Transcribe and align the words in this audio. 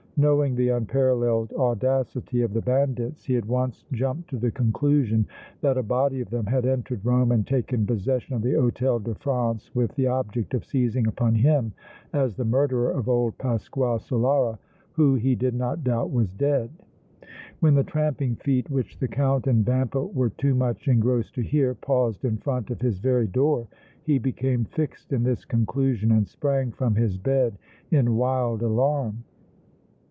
Knowing 0.17 0.53
the 0.53 0.69
unparalleled 0.69 1.51
audacity 1.53 2.43
of 2.43 2.53
the 2.53 2.61
bandits, 2.61 3.25
he 3.25 3.37
at 3.37 3.45
once 3.45 3.85
jumped 3.91 4.29
to 4.29 4.37
the 4.37 4.51
conclusion 4.51 5.25
that 5.61 5.79
a 5.79 5.81
body 5.81 6.21
of 6.21 6.29
them 6.29 6.45
had 6.45 6.63
entered 6.63 7.03
Rome 7.03 7.31
and 7.31 7.47
taken 7.47 7.87
possession 7.87 8.35
of 8.35 8.43
the 8.43 8.51
Hôtel 8.51 9.03
de 9.03 9.15
France 9.15 9.73
with 9.73 9.95
the 9.95 10.05
object 10.05 10.53
of 10.53 10.63
seizing 10.63 11.07
upon 11.07 11.33
him 11.33 11.73
as 12.13 12.35
the 12.35 12.45
murderer 12.45 12.91
of 12.91 13.09
old 13.09 13.35
Pasquale 13.39 13.97
Solara, 13.97 14.59
who, 14.91 15.15
he 15.15 15.33
did 15.33 15.55
not 15.55 15.83
doubt, 15.83 16.11
was 16.11 16.31
dead. 16.35 16.69
When 17.59 17.73
the 17.73 17.83
tramping 17.83 18.35
feet, 18.35 18.69
which 18.69 18.99
the 18.99 19.07
Count 19.07 19.47
and 19.47 19.65
Vampa 19.65 20.05
were 20.05 20.29
too 20.29 20.53
much 20.53 20.87
engrossed 20.87 21.33
to 21.33 21.41
hear, 21.41 21.73
paused 21.73 22.25
in 22.25 22.37
front 22.37 22.69
of 22.69 22.79
his 22.79 22.99
very 22.99 23.25
door 23.25 23.67
he 24.03 24.19
became 24.19 24.65
fixed 24.65 25.13
in 25.13 25.23
this 25.23 25.45
conclusion 25.45 26.11
and 26.11 26.27
sprang 26.27 26.71
from 26.73 26.93
his 26.93 27.17
bed 27.17 27.57
in 27.89 28.15
wild 28.17 28.61
alarm. 28.61 29.23